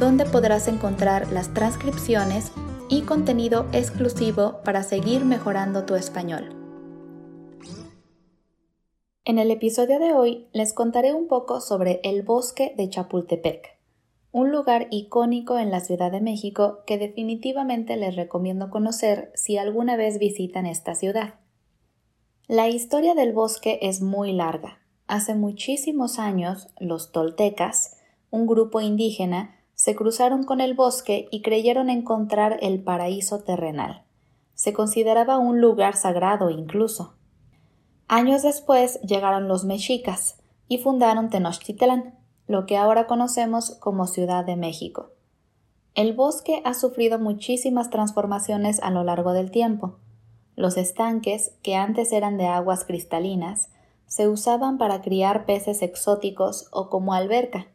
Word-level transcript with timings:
donde 0.00 0.24
podrás 0.24 0.66
encontrar 0.66 1.30
las 1.30 1.52
transcripciones 1.52 2.52
y 2.88 3.02
contenido 3.02 3.66
exclusivo 3.72 4.60
para 4.64 4.82
seguir 4.82 5.26
mejorando 5.26 5.84
tu 5.84 5.94
español. 5.94 6.56
En 9.26 9.38
el 9.38 9.50
episodio 9.50 9.98
de 10.00 10.14
hoy 10.14 10.48
les 10.54 10.72
contaré 10.72 11.12
un 11.12 11.28
poco 11.28 11.60
sobre 11.60 12.00
el 12.02 12.22
bosque 12.22 12.72
de 12.78 12.88
Chapultepec, 12.88 13.78
un 14.32 14.50
lugar 14.50 14.88
icónico 14.90 15.58
en 15.58 15.70
la 15.70 15.80
Ciudad 15.80 16.10
de 16.10 16.22
México 16.22 16.78
que 16.86 16.96
definitivamente 16.96 17.96
les 17.96 18.16
recomiendo 18.16 18.70
conocer 18.70 19.30
si 19.34 19.58
alguna 19.58 19.96
vez 19.96 20.18
visitan 20.18 20.64
esta 20.64 20.94
ciudad. 20.94 21.34
La 22.48 22.68
historia 22.68 23.14
del 23.14 23.34
bosque 23.34 23.78
es 23.82 24.00
muy 24.00 24.32
larga. 24.32 24.80
Hace 25.06 25.34
muchísimos 25.34 26.18
años, 26.18 26.68
los 26.80 27.12
toltecas, 27.12 27.98
un 28.30 28.46
grupo 28.46 28.80
indígena, 28.80 29.59
se 29.80 29.96
cruzaron 29.96 30.44
con 30.44 30.60
el 30.60 30.74
bosque 30.74 31.26
y 31.30 31.40
creyeron 31.40 31.88
encontrar 31.88 32.58
el 32.60 32.82
paraíso 32.82 33.38
terrenal. 33.38 34.04
Se 34.52 34.74
consideraba 34.74 35.38
un 35.38 35.62
lugar 35.62 35.96
sagrado 35.96 36.50
incluso. 36.50 37.14
Años 38.06 38.42
después 38.42 39.00
llegaron 39.00 39.48
los 39.48 39.64
mexicas 39.64 40.36
y 40.68 40.76
fundaron 40.76 41.30
Tenochtitlán, 41.30 42.14
lo 42.46 42.66
que 42.66 42.76
ahora 42.76 43.06
conocemos 43.06 43.70
como 43.80 44.06
Ciudad 44.06 44.44
de 44.44 44.56
México. 44.56 45.12
El 45.94 46.12
bosque 46.12 46.60
ha 46.66 46.74
sufrido 46.74 47.18
muchísimas 47.18 47.88
transformaciones 47.88 48.82
a 48.82 48.90
lo 48.90 49.02
largo 49.02 49.32
del 49.32 49.50
tiempo. 49.50 49.96
Los 50.56 50.76
estanques, 50.76 51.54
que 51.62 51.76
antes 51.76 52.12
eran 52.12 52.36
de 52.36 52.48
aguas 52.48 52.84
cristalinas, 52.84 53.70
se 54.06 54.28
usaban 54.28 54.76
para 54.76 55.00
criar 55.00 55.46
peces 55.46 55.80
exóticos 55.80 56.68
o 56.70 56.90
como 56.90 57.14
alberca, 57.14 57.68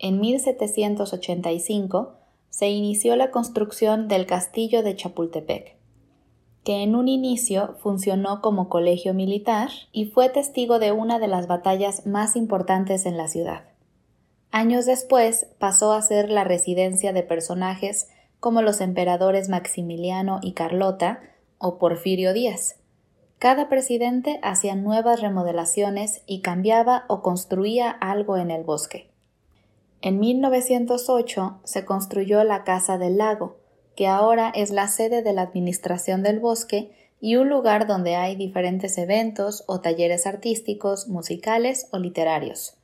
en 0.00 0.18
1785 0.18 2.14
se 2.48 2.70
inició 2.70 3.16
la 3.16 3.30
construcción 3.30 4.08
del 4.08 4.26
castillo 4.26 4.82
de 4.82 4.96
Chapultepec, 4.96 5.76
que 6.64 6.82
en 6.82 6.96
un 6.96 7.06
inicio 7.06 7.76
funcionó 7.80 8.40
como 8.40 8.68
colegio 8.68 9.12
militar 9.12 9.68
y 9.92 10.06
fue 10.06 10.30
testigo 10.30 10.78
de 10.78 10.92
una 10.92 11.18
de 11.18 11.28
las 11.28 11.46
batallas 11.46 12.06
más 12.06 12.34
importantes 12.34 13.04
en 13.04 13.18
la 13.18 13.28
ciudad. 13.28 13.64
Años 14.50 14.86
después 14.86 15.46
pasó 15.58 15.92
a 15.92 16.02
ser 16.02 16.30
la 16.30 16.44
residencia 16.44 17.12
de 17.12 17.22
personajes 17.22 18.08
como 18.40 18.62
los 18.62 18.80
emperadores 18.80 19.50
Maximiliano 19.50 20.40
y 20.42 20.54
Carlota 20.54 21.20
o 21.58 21.78
Porfirio 21.78 22.32
Díaz. 22.32 22.76
Cada 23.38 23.68
presidente 23.68 24.40
hacía 24.42 24.74
nuevas 24.76 25.20
remodelaciones 25.20 26.22
y 26.26 26.40
cambiaba 26.40 27.04
o 27.08 27.20
construía 27.22 27.90
algo 27.90 28.38
en 28.38 28.50
el 28.50 28.64
bosque. 28.64 29.09
En 30.02 30.18
1908 30.18 31.60
se 31.64 31.84
construyó 31.84 32.42
la 32.42 32.64
Casa 32.64 32.96
del 32.96 33.18
Lago, 33.18 33.58
que 33.96 34.06
ahora 34.06 34.50
es 34.54 34.70
la 34.70 34.88
sede 34.88 35.22
de 35.22 35.34
la 35.34 35.42
Administración 35.42 36.22
del 36.22 36.40
Bosque 36.40 36.90
y 37.20 37.36
un 37.36 37.50
lugar 37.50 37.86
donde 37.86 38.16
hay 38.16 38.34
diferentes 38.34 38.96
eventos 38.96 39.62
o 39.66 39.80
talleres 39.80 40.26
artísticos, 40.26 41.08
musicales 41.08 41.88
o 41.92 41.98
literarios. 41.98 42.78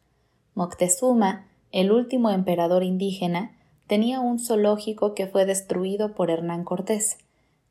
Moctezuma, 0.54 1.46
el 1.72 1.90
último 1.90 2.28
emperador 2.30 2.82
indígena, 2.82 3.56
tenía 3.86 4.20
un 4.20 4.38
zoológico 4.38 5.14
que 5.14 5.26
fue 5.26 5.46
destruido 5.46 6.14
por 6.14 6.30
Hernán 6.30 6.64
Cortés, 6.64 7.16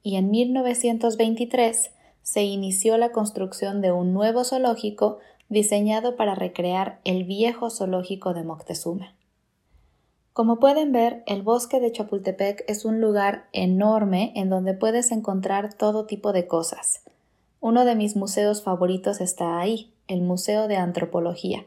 y 0.01 0.15
en 0.15 0.31
1923 0.31 1.91
se 2.23 2.43
inició 2.43 2.97
la 2.97 3.11
construcción 3.11 3.81
de 3.81 3.91
un 3.91 4.11
nuevo 4.11 4.43
zoológico 4.43 5.19
diseñado 5.49 6.15
para 6.15 6.33
recrear 6.33 6.99
el 7.03 7.25
viejo 7.25 7.69
zoológico 7.69 8.33
de 8.33 8.43
Moctezuma. 8.43 9.13
Como 10.35 10.59
pueden 10.59 10.91
ver, 10.91 11.23
el 11.27 11.43
bosque 11.43 11.79
de 11.79 11.93
Chapultepec 11.93 12.65
es 12.67 12.83
un 12.83 12.99
lugar 12.99 13.47
enorme 13.53 14.33
en 14.35 14.49
donde 14.49 14.73
puedes 14.73 15.13
encontrar 15.13 15.73
todo 15.73 16.07
tipo 16.07 16.33
de 16.33 16.45
cosas. 16.45 17.05
Uno 17.61 17.85
de 17.85 17.95
mis 17.95 18.17
museos 18.17 18.61
favoritos 18.61 19.21
está 19.21 19.57
ahí, 19.57 19.93
el 20.09 20.19
Museo 20.19 20.67
de 20.67 20.75
Antropología. 20.75 21.65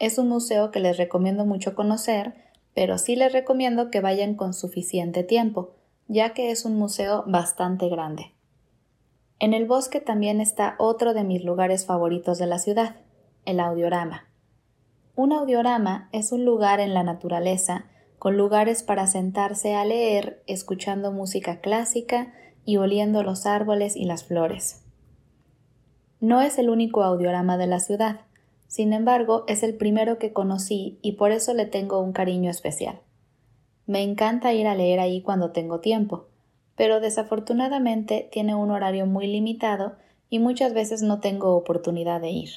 Es 0.00 0.18
un 0.18 0.28
museo 0.28 0.72
que 0.72 0.80
les 0.80 0.96
recomiendo 0.96 1.46
mucho 1.46 1.76
conocer, 1.76 2.34
pero 2.74 2.98
sí 2.98 3.14
les 3.14 3.32
recomiendo 3.32 3.88
que 3.92 4.00
vayan 4.00 4.34
con 4.34 4.52
suficiente 4.52 5.22
tiempo, 5.22 5.70
ya 6.08 6.34
que 6.34 6.50
es 6.50 6.64
un 6.64 6.76
museo 6.76 7.22
bastante 7.28 7.88
grande. 7.88 8.32
En 9.38 9.54
el 9.54 9.64
bosque 9.64 10.00
también 10.00 10.40
está 10.40 10.74
otro 10.78 11.14
de 11.14 11.22
mis 11.22 11.44
lugares 11.44 11.86
favoritos 11.86 12.38
de 12.38 12.46
la 12.48 12.58
ciudad, 12.58 12.96
el 13.44 13.60
audiorama. 13.60 14.31
Un 15.14 15.32
audiorama 15.32 16.08
es 16.12 16.32
un 16.32 16.46
lugar 16.46 16.80
en 16.80 16.94
la 16.94 17.02
naturaleza 17.02 17.84
con 18.18 18.38
lugares 18.38 18.82
para 18.82 19.06
sentarse 19.06 19.74
a 19.74 19.84
leer, 19.84 20.42
escuchando 20.46 21.12
música 21.12 21.60
clásica 21.60 22.32
y 22.64 22.78
oliendo 22.78 23.22
los 23.22 23.44
árboles 23.44 23.94
y 23.94 24.06
las 24.06 24.24
flores. 24.24 24.86
No 26.20 26.40
es 26.40 26.58
el 26.58 26.70
único 26.70 27.02
audiorama 27.02 27.58
de 27.58 27.66
la 27.66 27.80
ciudad, 27.80 28.20
sin 28.68 28.94
embargo 28.94 29.44
es 29.48 29.62
el 29.62 29.76
primero 29.76 30.18
que 30.18 30.32
conocí 30.32 30.98
y 31.02 31.12
por 31.12 31.30
eso 31.30 31.52
le 31.52 31.66
tengo 31.66 32.00
un 32.00 32.12
cariño 32.12 32.50
especial. 32.50 33.00
Me 33.86 34.02
encanta 34.02 34.54
ir 34.54 34.66
a 34.66 34.74
leer 34.74 34.98
ahí 34.98 35.20
cuando 35.20 35.50
tengo 35.50 35.80
tiempo, 35.80 36.28
pero 36.74 37.00
desafortunadamente 37.00 38.30
tiene 38.32 38.54
un 38.54 38.70
horario 38.70 39.04
muy 39.04 39.26
limitado 39.26 39.96
y 40.30 40.38
muchas 40.38 40.72
veces 40.72 41.02
no 41.02 41.20
tengo 41.20 41.54
oportunidad 41.54 42.22
de 42.22 42.30
ir. 42.30 42.50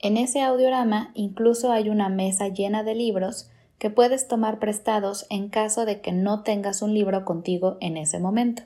En 0.00 0.16
ese 0.16 0.42
audiorama 0.42 1.10
incluso 1.14 1.72
hay 1.72 1.88
una 1.88 2.08
mesa 2.08 2.48
llena 2.48 2.82
de 2.82 2.94
libros 2.94 3.50
que 3.78 3.90
puedes 3.90 4.28
tomar 4.28 4.58
prestados 4.58 5.26
en 5.30 5.48
caso 5.48 5.84
de 5.84 6.00
que 6.00 6.12
no 6.12 6.42
tengas 6.42 6.82
un 6.82 6.94
libro 6.94 7.24
contigo 7.24 7.76
en 7.80 7.96
ese 7.96 8.18
momento. 8.18 8.62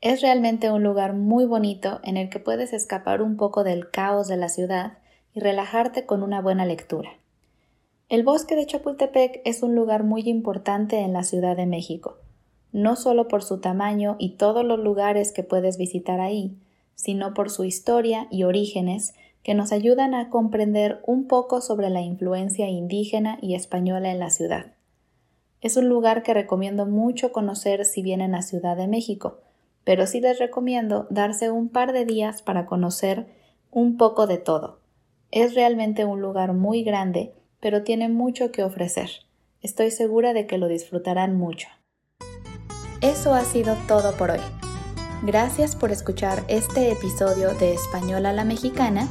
Es 0.00 0.20
realmente 0.20 0.70
un 0.70 0.82
lugar 0.82 1.14
muy 1.14 1.44
bonito 1.44 2.00
en 2.02 2.16
el 2.16 2.28
que 2.28 2.40
puedes 2.40 2.72
escapar 2.72 3.22
un 3.22 3.36
poco 3.36 3.62
del 3.62 3.90
caos 3.90 4.26
de 4.28 4.36
la 4.36 4.48
ciudad 4.48 4.98
y 5.34 5.40
relajarte 5.40 6.06
con 6.06 6.22
una 6.22 6.40
buena 6.40 6.66
lectura. 6.66 7.10
El 8.08 8.24
bosque 8.24 8.56
de 8.56 8.66
Chapultepec 8.66 9.40
es 9.44 9.62
un 9.62 9.74
lugar 9.74 10.04
muy 10.04 10.28
importante 10.28 10.98
en 10.98 11.12
la 11.12 11.22
Ciudad 11.22 11.56
de 11.56 11.66
México, 11.66 12.18
no 12.72 12.96
solo 12.96 13.28
por 13.28 13.42
su 13.42 13.60
tamaño 13.60 14.16
y 14.18 14.36
todos 14.36 14.64
los 14.64 14.78
lugares 14.78 15.32
que 15.32 15.44
puedes 15.44 15.78
visitar 15.78 16.20
ahí, 16.20 16.58
sino 16.94 17.32
por 17.32 17.48
su 17.48 17.64
historia 17.64 18.26
y 18.30 18.42
orígenes 18.42 19.14
que 19.42 19.54
nos 19.54 19.72
ayudan 19.72 20.14
a 20.14 20.30
comprender 20.30 21.00
un 21.04 21.26
poco 21.26 21.60
sobre 21.60 21.90
la 21.90 22.00
influencia 22.00 22.68
indígena 22.68 23.38
y 23.40 23.54
española 23.54 24.10
en 24.10 24.18
la 24.18 24.30
ciudad. 24.30 24.72
Es 25.60 25.76
un 25.76 25.88
lugar 25.88 26.22
que 26.22 26.34
recomiendo 26.34 26.86
mucho 26.86 27.32
conocer 27.32 27.84
si 27.84 28.02
vienen 28.02 28.34
a 28.34 28.42
Ciudad 28.42 28.76
de 28.76 28.88
México, 28.88 29.38
pero 29.84 30.06
sí 30.06 30.20
les 30.20 30.38
recomiendo 30.38 31.06
darse 31.10 31.50
un 31.50 31.68
par 31.68 31.92
de 31.92 32.04
días 32.04 32.42
para 32.42 32.66
conocer 32.66 33.26
un 33.70 33.96
poco 33.96 34.26
de 34.26 34.38
todo. 34.38 34.80
Es 35.30 35.54
realmente 35.54 36.04
un 36.04 36.20
lugar 36.20 36.52
muy 36.52 36.82
grande, 36.82 37.32
pero 37.60 37.82
tiene 37.82 38.08
mucho 38.08 38.52
que 38.52 38.64
ofrecer. 38.64 39.10
Estoy 39.60 39.90
segura 39.90 40.32
de 40.34 40.46
que 40.46 40.58
lo 40.58 40.68
disfrutarán 40.68 41.36
mucho. 41.36 41.68
Eso 43.00 43.34
ha 43.34 43.44
sido 43.44 43.76
todo 43.88 44.16
por 44.16 44.30
hoy. 44.30 44.40
Gracias 45.22 45.76
por 45.76 45.92
escuchar 45.92 46.42
este 46.48 46.90
episodio 46.90 47.54
de 47.54 47.72
Español 47.72 48.26
a 48.26 48.32
la 48.32 48.44
Mexicana 48.44 49.08